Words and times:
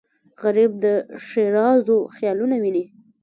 غریب 0.41 0.71
د 0.83 0.85
ښېرازو 1.25 1.97
خیالونه 2.15 2.55
ویني 2.63 2.85